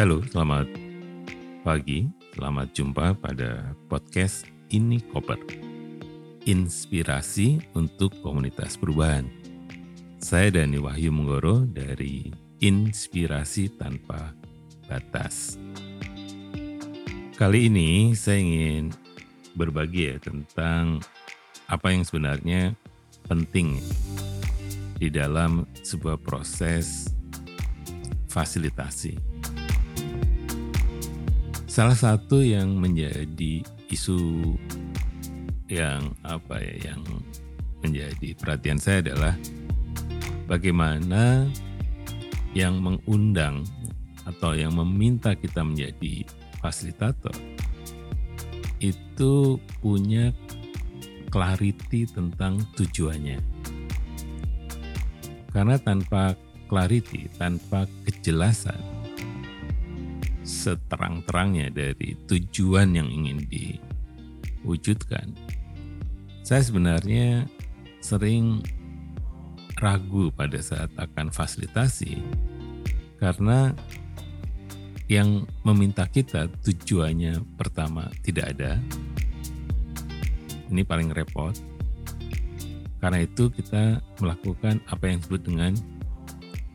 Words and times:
Halo, 0.00 0.24
selamat 0.24 0.64
pagi. 1.60 2.08
Selamat 2.32 2.72
jumpa 2.72 3.20
pada 3.20 3.76
podcast 3.84 4.48
Ini 4.72 4.96
Koper. 5.12 5.36
Inspirasi 6.48 7.60
untuk 7.76 8.16
komunitas 8.24 8.80
perubahan. 8.80 9.28
Saya 10.16 10.56
Dani 10.56 10.80
Wahyu 10.80 11.12
Menggoro 11.12 11.68
dari 11.68 12.32
Inspirasi 12.64 13.76
Tanpa 13.76 14.32
Batas. 14.88 15.60
Kali 17.36 17.68
ini 17.68 18.16
saya 18.16 18.40
ingin 18.40 18.96
berbagi 19.52 20.08
ya 20.08 20.16
tentang 20.16 21.04
apa 21.68 21.92
yang 21.92 22.08
sebenarnya 22.08 22.72
penting 23.28 23.76
di 24.96 25.12
dalam 25.12 25.68
sebuah 25.84 26.16
proses 26.24 27.12
fasilitasi. 28.32 29.29
Salah 31.70 31.94
satu 31.94 32.42
yang 32.42 32.82
menjadi 32.82 33.62
isu 33.94 34.18
yang 35.70 36.02
apa 36.26 36.58
ya 36.58 36.90
yang 36.90 36.98
menjadi 37.78 38.34
perhatian 38.34 38.74
saya 38.74 39.06
adalah 39.06 39.38
bagaimana 40.50 41.46
yang 42.58 42.82
mengundang 42.82 43.62
atau 44.26 44.50
yang 44.58 44.74
meminta 44.74 45.38
kita 45.38 45.62
menjadi 45.62 46.26
fasilitator 46.58 47.38
itu 48.82 49.62
punya 49.78 50.34
clarity 51.30 52.02
tentang 52.10 52.66
tujuannya. 52.74 53.38
Karena 55.54 55.78
tanpa 55.78 56.34
clarity, 56.66 57.30
tanpa 57.38 57.86
kejelasan, 58.10 58.99
seterang-terangnya 60.60 61.72
dari 61.72 62.12
tujuan 62.28 62.92
yang 62.92 63.08
ingin 63.08 63.40
diwujudkan, 63.48 65.32
saya 66.44 66.60
sebenarnya 66.60 67.48
sering 68.04 68.60
ragu 69.80 70.28
pada 70.36 70.60
saat 70.60 70.92
akan 71.00 71.32
fasilitasi 71.32 72.20
karena 73.16 73.72
yang 75.08 75.48
meminta 75.64 76.04
kita 76.04 76.52
tujuannya 76.60 77.40
pertama 77.56 78.12
tidak 78.20 78.52
ada. 78.54 78.76
Ini 80.70 80.86
paling 80.86 81.10
repot. 81.10 81.56
Karena 83.00 83.24
itu 83.24 83.48
kita 83.48 84.04
melakukan 84.20 84.84
apa 84.86 85.08
yang 85.08 85.24
disebut 85.24 85.42
dengan 85.42 85.72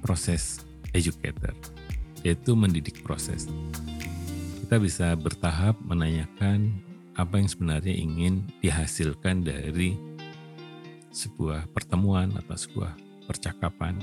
proses 0.02 0.66
educator 0.91 1.53
yaitu 2.25 2.57
mendidik 2.57 3.05
proses. 3.05 3.45
Kita 4.65 4.81
bisa 4.81 5.13
bertahap 5.13 5.77
menanyakan 5.85 6.73
apa 7.13 7.37
yang 7.37 7.47
sebenarnya 7.47 7.93
ingin 7.93 8.43
dihasilkan 8.59 9.45
dari 9.45 9.95
sebuah 11.13 11.69
pertemuan 11.71 12.33
atau 12.33 12.57
sebuah 12.57 12.91
percakapan. 13.29 14.01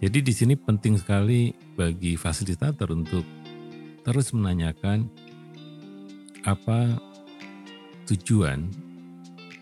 Jadi 0.00 0.18
di 0.24 0.32
sini 0.32 0.54
penting 0.56 0.96
sekali 0.96 1.52
bagi 1.76 2.16
fasilitator 2.16 2.88
untuk 2.96 3.26
terus 4.00 4.32
menanyakan 4.32 5.04
apa 6.48 6.96
tujuan 8.08 8.64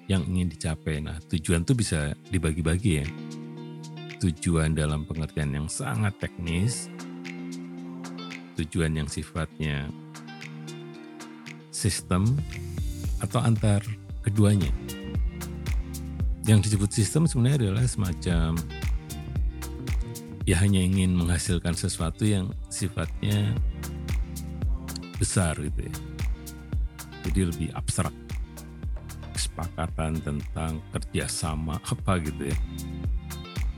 yang 0.07 0.23
ingin 0.31 0.49
dicapai. 0.49 1.03
Nah, 1.03 1.19
tujuan 1.27 1.67
itu 1.67 1.75
bisa 1.75 2.15
dibagi-bagi 2.31 2.93
ya. 3.03 3.07
Tujuan 4.23 4.79
dalam 4.79 5.03
pengertian 5.05 5.53
yang 5.53 5.67
sangat 5.67 6.17
teknis, 6.23 6.87
tujuan 8.59 8.91
yang 8.99 9.07
sifatnya 9.07 9.87
sistem 11.71 12.27
atau 13.23 13.39
antar 13.39 13.87
keduanya. 14.27 14.71
Yang 16.43 16.71
disebut 16.73 16.91
sistem 16.91 17.31
sebenarnya 17.31 17.71
adalah 17.71 17.87
semacam 17.87 18.59
ya 20.49 20.57
hanya 20.65 20.81
ingin 20.81 21.15
menghasilkan 21.15 21.77
sesuatu 21.77 22.25
yang 22.27 22.51
sifatnya 22.73 23.55
besar 25.23 25.55
gitu 25.61 25.87
ya. 25.87 25.95
Jadi 27.29 27.41
lebih 27.53 27.69
abstrak. 27.79 28.15
Kesepakatan 29.37 30.19
tentang 30.19 30.83
kerjasama 30.91 31.79
apa 31.85 32.19
gitu 32.27 32.51
ya. 32.51 32.59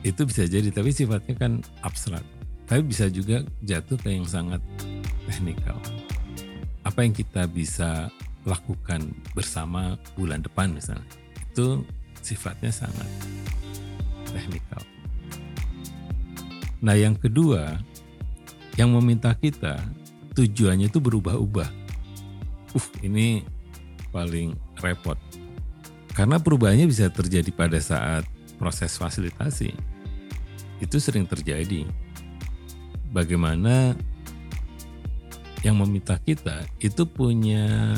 Itu 0.00 0.24
bisa 0.24 0.48
jadi, 0.48 0.72
tapi 0.72 0.88
sifatnya 0.94 1.36
kan 1.36 1.60
abstrak 1.84 2.24
tapi 2.70 2.86
bisa 2.86 3.10
juga 3.10 3.42
jatuh 3.66 3.98
ke 3.98 4.14
yang 4.14 4.22
sangat 4.22 4.62
teknikal. 5.26 5.74
Apa 6.86 7.02
yang 7.02 7.10
kita 7.10 7.50
bisa 7.50 8.06
lakukan 8.46 9.10
bersama 9.34 9.98
bulan 10.14 10.38
depan 10.38 10.70
misalnya, 10.70 11.02
itu 11.50 11.82
sifatnya 12.22 12.70
sangat 12.70 13.10
teknikal. 14.30 14.78
Nah 16.78 16.94
yang 16.94 17.18
kedua, 17.18 17.74
yang 18.78 18.94
meminta 18.94 19.34
kita 19.34 19.82
tujuannya 20.38 20.86
itu 20.94 21.02
berubah-ubah. 21.02 21.68
Uh, 22.70 22.86
ini 23.02 23.42
paling 24.14 24.54
repot. 24.78 25.18
Karena 26.14 26.38
perubahannya 26.38 26.86
bisa 26.86 27.10
terjadi 27.10 27.50
pada 27.50 27.82
saat 27.82 28.22
proses 28.62 28.94
fasilitasi. 28.94 29.74
Itu 30.78 31.02
sering 31.02 31.26
terjadi 31.26 31.84
bagaimana 33.10 33.94
yang 35.60 35.76
meminta 35.76 36.16
kita 36.16 36.64
itu 36.80 37.04
punya 37.04 37.94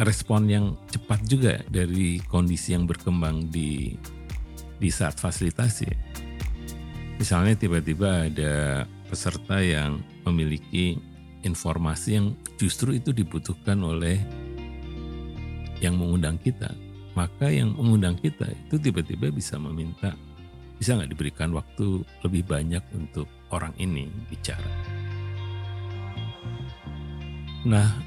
respon 0.00 0.48
yang 0.48 0.66
cepat 0.88 1.20
juga 1.28 1.60
dari 1.68 2.20
kondisi 2.24 2.72
yang 2.72 2.88
berkembang 2.88 3.52
di 3.52 3.96
di 4.76 4.88
saat 4.92 5.16
fasilitasi. 5.16 5.88
Misalnya 7.16 7.56
tiba-tiba 7.56 8.28
ada 8.28 8.84
peserta 9.08 9.60
yang 9.60 10.04
memiliki 10.28 11.00
informasi 11.44 12.08
yang 12.20 12.26
justru 12.60 12.92
itu 12.92 13.12
dibutuhkan 13.16 13.80
oleh 13.80 14.20
yang 15.80 15.96
mengundang 15.96 16.36
kita. 16.36 16.72
Maka 17.16 17.48
yang 17.48 17.72
mengundang 17.72 18.20
kita 18.20 18.44
itu 18.52 18.76
tiba-tiba 18.76 19.32
bisa 19.32 19.56
meminta 19.56 20.12
bisa 20.76 20.92
nggak 20.92 21.16
diberikan 21.16 21.56
waktu 21.56 22.04
lebih 22.20 22.44
banyak 22.44 22.84
untuk 22.92 23.24
orang 23.50 23.74
ini 23.78 24.10
bicara. 24.30 24.72
Nah, 27.66 27.98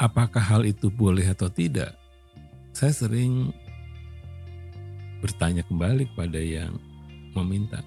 apakah 0.00 0.40
hal 0.40 0.64
itu 0.64 0.88
boleh 0.88 1.28
atau 1.28 1.52
tidak? 1.52 1.92
Saya 2.72 2.96
sering 2.96 3.52
bertanya 5.20 5.62
kembali 5.68 6.08
kepada 6.16 6.40
yang 6.40 6.80
meminta. 7.36 7.84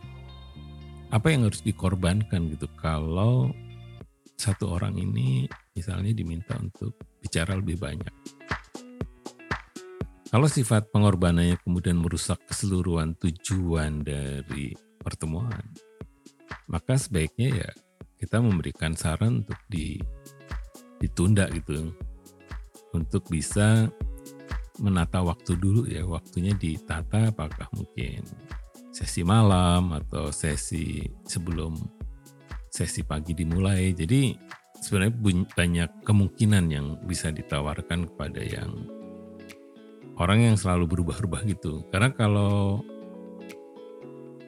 Apa 1.09 1.33
yang 1.33 1.49
harus 1.49 1.65
dikorbankan 1.65 2.53
gitu 2.53 2.69
kalau 2.77 3.49
satu 4.35 4.75
orang 4.75 4.99
ini 4.99 5.47
misalnya 5.73 6.11
diminta 6.13 6.55
untuk 6.55 6.95
bicara 7.19 7.57
lebih 7.57 7.79
banyak. 7.81 8.13
Kalau 10.29 10.51
sifat 10.51 10.91
pengorbanannya 10.91 11.55
kemudian 11.63 11.95
merusak 11.95 12.43
keseluruhan 12.49 13.15
tujuan 13.23 14.03
dari 14.03 14.75
pertemuan, 14.99 15.63
maka 16.71 16.97
sebaiknya 16.97 17.65
ya 17.65 17.69
kita 18.17 18.41
memberikan 18.41 18.95
saran 18.97 19.45
untuk 19.45 19.59
di, 19.69 19.99
ditunda 20.97 21.45
gitu, 21.51 21.93
untuk 22.95 23.27
bisa 23.27 23.91
menata 24.79 25.23
waktu 25.23 25.55
dulu 25.55 25.87
ya, 25.87 26.03
waktunya 26.03 26.55
ditata 26.55 27.31
apakah 27.31 27.67
mungkin 27.75 28.23
sesi 28.95 29.27
malam 29.27 29.91
atau 29.91 30.31
sesi 30.31 31.03
sebelum 31.27 31.75
sesi 32.71 33.03
pagi 33.03 33.35
dimulai. 33.35 33.91
Jadi 33.91 34.35
sebenarnya 34.79 35.15
banyak 35.55 35.89
kemungkinan 36.07 36.65
yang 36.71 36.99
bisa 37.03 37.31
ditawarkan 37.31 38.11
kepada 38.11 38.39
yang 38.43 38.71
orang 40.15 40.51
yang 40.51 40.55
selalu 40.55 40.99
berubah-ubah 40.99 41.43
gitu. 41.51 41.83
Karena 41.91 42.11
kalau 42.15 42.83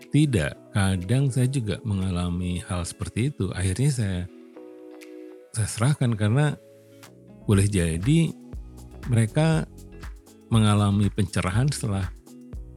tidak, 0.10 0.56
kadang 0.72 1.28
saya 1.30 1.48
juga 1.52 1.78
mengalami 1.84 2.64
hal 2.66 2.84
seperti 2.88 3.32
itu. 3.34 3.52
Akhirnya 3.52 3.92
saya 3.92 4.20
saya 5.52 5.68
serahkan 5.68 6.14
karena 6.14 6.54
boleh 7.48 7.66
jadi 7.66 8.30
mereka 9.10 9.66
mengalami 10.52 11.08
pencerahan 11.12 11.68
setelah 11.72 12.08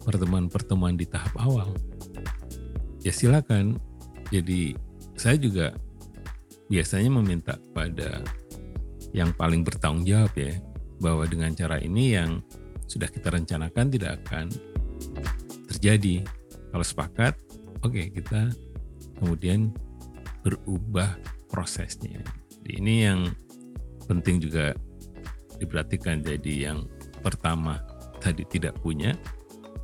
pertemuan-pertemuan 0.03 0.97
di 0.97 1.07
tahap 1.07 1.35
awal. 1.39 1.75
Ya 3.05 3.13
silakan. 3.13 3.79
Jadi 4.31 4.75
saya 5.19 5.37
juga 5.37 5.75
biasanya 6.71 7.11
meminta 7.11 7.59
pada 7.75 8.23
yang 9.11 9.35
paling 9.35 9.67
bertanggung 9.67 10.07
jawab 10.07 10.31
ya 10.39 10.55
bahwa 11.03 11.27
dengan 11.27 11.51
cara 11.53 11.83
ini 11.83 12.15
yang 12.15 12.39
sudah 12.87 13.11
kita 13.11 13.31
rencanakan 13.35 13.87
tidak 13.91 14.23
akan 14.25 14.47
terjadi. 15.71 16.23
Kalau 16.71 16.87
sepakat, 16.87 17.35
oke 17.83 17.91
okay, 17.91 18.07
kita 18.15 18.51
kemudian 19.19 19.75
berubah 20.47 21.19
prosesnya. 21.51 22.23
Ini 22.65 22.95
yang 23.11 23.21
penting 24.07 24.39
juga 24.39 24.73
diperhatikan. 25.59 26.23
Jadi 26.23 26.65
yang 26.65 26.87
pertama 27.21 27.83
tadi 28.23 28.47
tidak 28.47 28.79
punya, 28.81 29.19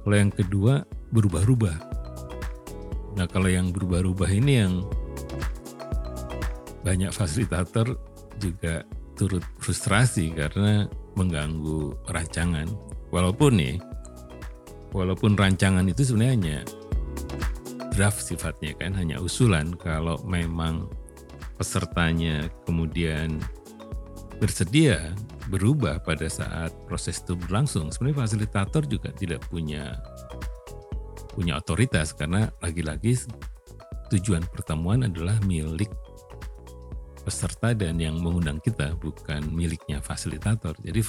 kalau 0.06 0.17
yang 0.17 0.33
kedua 0.33 0.87
berubah-ubah. 1.11 1.79
Nah 3.19 3.27
kalau 3.27 3.50
yang 3.50 3.75
berubah-ubah 3.75 4.31
ini 4.31 4.53
yang 4.62 4.87
banyak 6.87 7.11
fasilitator 7.11 7.99
juga 8.38 8.87
turut 9.19 9.43
frustrasi 9.59 10.31
karena 10.31 10.87
mengganggu 11.17 11.97
rancangan. 12.12 12.69
Walaupun 13.11 13.56
nih, 13.56 13.75
walaupun 14.94 15.35
rancangan 15.35 15.87
itu 15.88 16.12
sebenarnya 16.12 16.67
draft 17.97 18.21
sifatnya 18.21 18.77
kan, 18.77 18.93
hanya 18.93 19.17
usulan 19.23 19.73
kalau 19.79 20.21
memang 20.29 20.91
pesertanya 21.56 22.53
kemudian 22.69 23.41
bersedia 24.37 25.17
berubah 25.49 26.03
pada 26.05 26.29
saat 26.29 26.75
proses 26.85 27.25
itu 27.25 27.33
berlangsung, 27.38 27.88
sebenarnya 27.88 28.27
fasilitator 28.27 28.83
juga 28.85 29.09
tidak 29.17 29.41
punya 29.49 29.97
punya 31.33 31.61
otoritas 31.61 32.17
karena 32.17 32.49
lagi-lagi 32.65 33.17
tujuan 34.12 34.44
pertemuan 34.49 35.05
adalah 35.05 35.37
milik 35.44 35.93
peserta 37.27 37.75
dan 37.75 37.99
yang 37.99 38.23
mengundang 38.23 38.62
kita 38.62 38.94
bukan 39.03 39.43
miliknya 39.50 39.99
fasilitator. 39.99 40.79
Jadi 40.79 41.03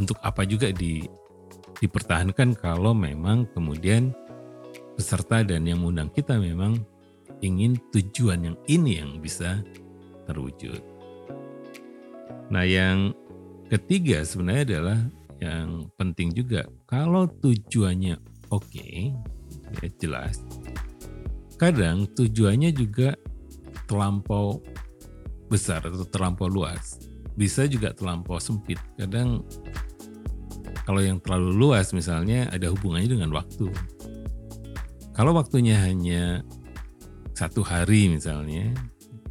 untuk 0.00 0.16
apa 0.24 0.48
juga 0.48 0.72
di 0.72 1.04
dipertahankan 1.80 2.54
kalau 2.60 2.92
memang 2.92 3.48
kemudian 3.56 4.12
peserta 4.94 5.40
dan 5.40 5.64
yang 5.64 5.80
mengundang 5.80 6.12
kita 6.12 6.36
memang 6.36 6.76
ingin 7.40 7.80
tujuan 7.90 8.52
yang 8.52 8.56
ini 8.68 9.00
yang 9.00 9.16
bisa 9.18 9.64
terwujud. 10.28 10.84
Nah, 12.52 12.68
yang 12.68 13.16
ketiga 13.72 14.20
sebenarnya 14.20 14.64
adalah 14.76 14.98
yang 15.40 15.88
penting 15.96 16.36
juga 16.36 16.68
kalau 16.84 17.24
tujuannya 17.24 18.20
oke, 18.52 18.68
okay, 18.68 19.16
ya 19.80 19.88
jelas. 19.96 20.44
Kadang 21.56 22.04
tujuannya 22.12 22.76
juga 22.76 23.16
terlampau 23.88 24.60
besar 25.48 25.80
atau 25.82 26.04
terlampau 26.04 26.46
luas. 26.46 27.00
Bisa 27.34 27.64
juga 27.64 27.96
terlampau 27.96 28.36
sempit. 28.36 28.76
Kadang 29.00 29.40
kalau 30.84 31.00
yang 31.00 31.18
terlalu 31.20 31.52
luas 31.54 31.92
misalnya 31.92 32.48
ada 32.52 32.68
hubungannya 32.72 33.10
dengan 33.10 33.30
waktu. 33.34 33.68
Kalau 35.14 35.36
waktunya 35.36 35.76
hanya 35.80 36.40
satu 37.36 37.60
hari 37.64 38.08
misalnya, 38.08 38.72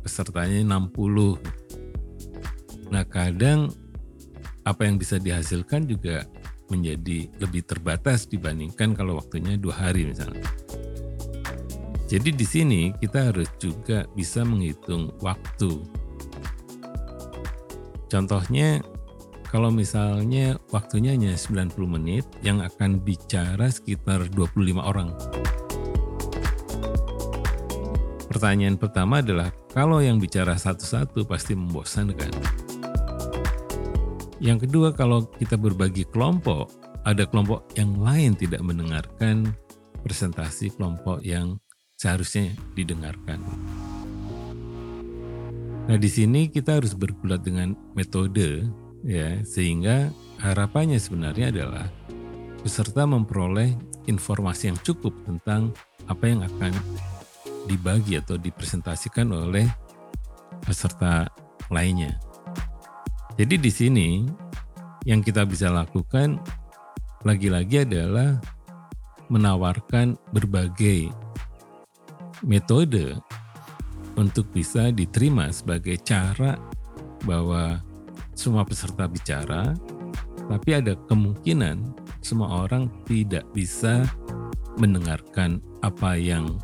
pesertanya 0.02 0.62
60. 0.66 1.38
Nah 2.94 3.06
kadang 3.06 3.74
apa 4.66 4.86
yang 4.86 5.02
bisa 5.02 5.18
dihasilkan 5.18 5.90
juga 5.90 6.26
menjadi 6.70 7.30
lebih 7.42 7.66
terbatas 7.66 8.30
dibandingkan 8.30 8.94
kalau 8.94 9.18
waktunya 9.18 9.58
dua 9.58 9.90
hari 9.90 10.06
misalnya. 10.06 10.46
Jadi 12.10 12.34
di 12.34 12.46
sini 12.46 12.82
kita 12.98 13.34
harus 13.34 13.50
juga 13.62 14.06
bisa 14.18 14.42
menghitung 14.42 15.14
waktu 15.22 16.00
Contohnya 18.10 18.82
kalau 19.50 19.74
misalnya 19.74 20.62
waktunya 20.70 21.18
hanya 21.18 21.34
90 21.34 21.74
menit 21.90 22.26
yang 22.46 22.62
akan 22.62 23.02
bicara 23.02 23.66
sekitar 23.74 24.30
25 24.30 24.78
orang. 24.78 25.10
Pertanyaan 28.30 28.78
pertama 28.78 29.26
adalah 29.26 29.50
kalau 29.74 30.06
yang 30.06 30.22
bicara 30.22 30.54
satu-satu 30.54 31.26
pasti 31.26 31.58
membosankan. 31.58 32.30
Yang 34.38 34.70
kedua 34.70 34.94
kalau 34.94 35.26
kita 35.42 35.58
berbagi 35.58 36.06
kelompok, 36.14 36.70
ada 37.02 37.26
kelompok 37.26 37.66
yang 37.74 37.98
lain 37.98 38.38
tidak 38.38 38.62
mendengarkan 38.62 39.50
presentasi 40.06 40.78
kelompok 40.78 41.26
yang 41.26 41.58
seharusnya 41.98 42.54
didengarkan. 42.78 43.42
Nah, 45.90 45.98
di 45.98 46.06
sini 46.06 46.54
kita 46.54 46.78
harus 46.78 46.94
bergulat 46.94 47.42
dengan 47.42 47.74
metode 47.98 48.70
ya, 49.04 49.42
sehingga 49.44 50.12
harapannya 50.40 51.00
sebenarnya 51.00 51.52
adalah 51.52 51.88
peserta 52.60 53.08
memperoleh 53.08 53.76
informasi 54.08 54.74
yang 54.74 54.80
cukup 54.84 55.16
tentang 55.24 55.72
apa 56.10 56.26
yang 56.28 56.42
akan 56.44 56.74
dibagi 57.70 58.18
atau 58.18 58.36
dipresentasikan 58.36 59.30
oleh 59.30 59.68
peserta 60.64 61.30
lainnya. 61.70 62.18
Jadi 63.40 63.56
di 63.56 63.72
sini 63.72 64.08
yang 65.08 65.24
kita 65.24 65.48
bisa 65.48 65.72
lakukan 65.72 66.42
lagi-lagi 67.24 67.88
adalah 67.88 68.40
menawarkan 69.30 70.18
berbagai 70.34 71.14
metode 72.44 73.16
untuk 74.20 74.52
bisa 74.52 74.92
diterima 74.92 75.48
sebagai 75.54 75.96
cara 76.04 76.60
bahwa 77.24 77.80
semua 78.40 78.64
peserta 78.64 79.04
bicara, 79.12 79.76
tapi 80.48 80.72
ada 80.72 80.96
kemungkinan 81.12 81.84
semua 82.24 82.64
orang 82.64 82.88
tidak 83.04 83.44
bisa 83.52 84.08
mendengarkan 84.80 85.60
apa 85.84 86.16
yang 86.16 86.56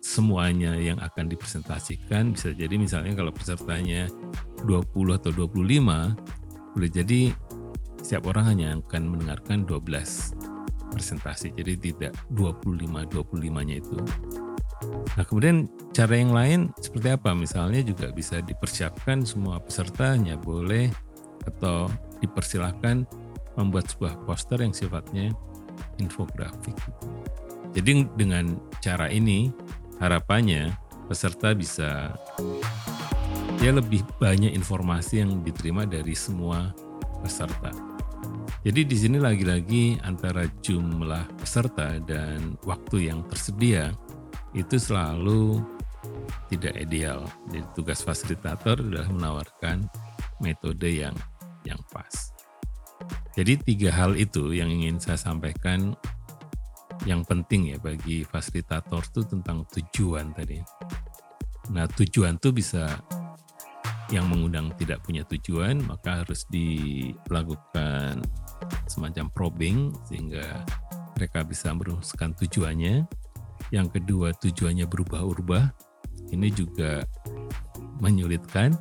semuanya 0.00 0.72
yang 0.80 0.96
akan 1.04 1.28
dipresentasikan. 1.28 2.32
Bisa 2.32 2.56
jadi 2.56 2.72
misalnya 2.80 3.12
kalau 3.12 3.28
pesertanya 3.36 4.08
20 4.64 4.88
atau 5.20 5.28
25 5.28 6.72
boleh 6.72 6.90
jadi 6.90 7.36
setiap 8.00 8.32
orang 8.32 8.56
hanya 8.56 8.66
akan 8.80 9.12
mendengarkan 9.12 9.68
12 9.68 10.96
presentasi. 10.96 11.52
Jadi 11.52 11.92
tidak 11.92 12.16
25 12.32 13.12
25-nya 13.12 13.76
itu 13.76 14.00
Nah 15.18 15.24
kemudian 15.26 15.66
cara 15.90 16.14
yang 16.14 16.30
lain 16.30 16.70
seperti 16.78 17.14
apa? 17.14 17.34
Misalnya 17.34 17.82
juga 17.82 18.10
bisa 18.14 18.38
dipersiapkan 18.38 19.26
semua 19.26 19.58
pesertanya 19.58 20.38
boleh 20.38 20.90
atau 21.46 21.90
dipersilahkan 22.22 23.06
membuat 23.58 23.90
sebuah 23.90 24.22
poster 24.22 24.62
yang 24.62 24.74
sifatnya 24.74 25.34
infografik. 25.98 26.74
Jadi 27.74 28.06
dengan 28.14 28.58
cara 28.78 29.10
ini 29.10 29.50
harapannya 29.98 30.74
peserta 31.10 31.54
bisa 31.54 32.14
ya 33.58 33.74
lebih 33.74 34.06
banyak 34.22 34.54
informasi 34.54 35.26
yang 35.26 35.42
diterima 35.42 35.82
dari 35.82 36.14
semua 36.14 36.70
peserta. 37.22 37.74
Jadi 38.62 38.84
di 38.86 38.96
sini 38.98 39.18
lagi-lagi 39.22 39.98
antara 40.02 40.46
jumlah 40.62 41.38
peserta 41.38 41.98
dan 42.02 42.58
waktu 42.66 43.10
yang 43.10 43.22
tersedia 43.30 43.94
itu 44.58 44.74
selalu 44.74 45.62
tidak 46.50 46.74
ideal. 46.74 47.22
Jadi 47.46 47.64
tugas 47.78 48.02
fasilitator 48.02 48.82
adalah 48.82 49.06
menawarkan 49.06 49.86
metode 50.42 50.90
yang 50.90 51.14
yang 51.62 51.78
pas. 51.94 52.34
Jadi 53.38 53.54
tiga 53.62 53.94
hal 53.94 54.18
itu 54.18 54.50
yang 54.50 54.66
ingin 54.66 54.98
saya 54.98 55.14
sampaikan 55.14 55.94
yang 57.06 57.22
penting 57.22 57.70
ya 57.70 57.78
bagi 57.78 58.26
fasilitator 58.26 59.06
itu 59.06 59.22
tentang 59.22 59.62
tujuan 59.70 60.34
tadi. 60.34 60.58
Nah 61.70 61.86
tujuan 61.86 62.42
itu 62.42 62.50
bisa 62.50 62.98
yang 64.08 64.26
mengundang 64.26 64.72
tidak 64.80 65.04
punya 65.04 65.20
tujuan 65.28 65.84
maka 65.84 66.24
harus 66.24 66.48
dilakukan 66.48 68.24
semacam 68.88 69.28
probing 69.28 69.92
sehingga 70.08 70.64
mereka 71.12 71.44
bisa 71.44 71.76
merumuskan 71.76 72.32
tujuannya 72.32 73.04
yang 73.74 73.88
kedua 73.92 74.32
tujuannya 74.36 74.88
berubah-ubah. 74.88 75.64
Ini 76.32 76.48
juga 76.52 77.04
menyulitkan. 78.00 78.76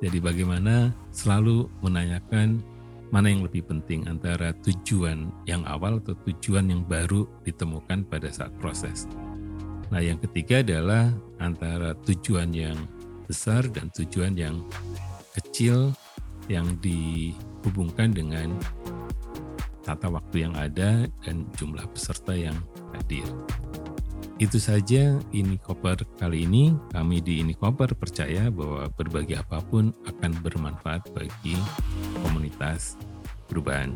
Jadi 0.00 0.18
bagaimana 0.18 0.96
selalu 1.12 1.68
menanyakan 1.84 2.64
mana 3.10 3.26
yang 3.26 3.42
lebih 3.42 3.66
penting 3.66 4.06
antara 4.06 4.54
tujuan 4.62 5.34
yang 5.44 5.66
awal 5.66 5.98
atau 5.98 6.14
tujuan 6.30 6.70
yang 6.70 6.86
baru 6.86 7.26
ditemukan 7.42 8.06
pada 8.06 8.30
saat 8.30 8.54
proses. 8.62 9.10
Nah, 9.90 9.98
yang 9.98 10.22
ketiga 10.22 10.62
adalah 10.62 11.10
antara 11.42 11.98
tujuan 12.06 12.54
yang 12.54 12.78
besar 13.26 13.66
dan 13.66 13.90
tujuan 13.90 14.38
yang 14.38 14.62
kecil 15.34 15.90
yang 16.46 16.78
dihubungkan 16.78 18.14
dengan 18.14 18.54
tata 19.82 20.06
waktu 20.06 20.46
yang 20.46 20.54
ada 20.54 21.10
dan 21.26 21.46
jumlah 21.58 21.82
peserta 21.90 22.34
yang 22.34 22.54
hadir. 22.94 23.26
Itu 24.40 24.56
saja 24.56 25.20
ini 25.36 25.60
koper 25.60 26.00
kali 26.16 26.48
ini. 26.48 26.72
Kami 26.96 27.20
di 27.20 27.44
ini 27.44 27.52
koper 27.52 27.92
percaya 27.92 28.48
bahwa 28.48 28.88
berbagi 28.88 29.36
apa 29.36 29.60
pun 29.60 29.92
akan 30.08 30.32
bermanfaat 30.40 31.12
bagi 31.12 31.60
komunitas 32.24 32.96
perubahan. 33.52 33.92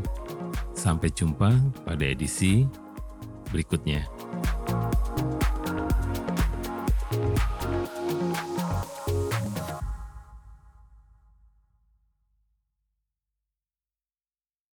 Sampai 0.76 1.08
jumpa 1.16 1.48
pada 1.88 2.04
edisi 2.04 2.68
berikutnya. 3.48 4.04